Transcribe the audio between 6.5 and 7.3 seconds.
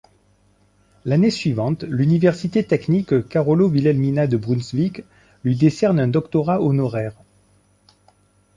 honoraire.